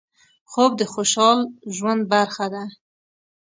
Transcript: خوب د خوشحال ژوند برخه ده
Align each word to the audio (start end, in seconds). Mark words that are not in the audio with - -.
خوب 0.51 0.71
د 0.81 0.83
خوشحال 0.93 1.39
ژوند 1.75 2.01
برخه 2.13 2.45
ده 2.53 2.63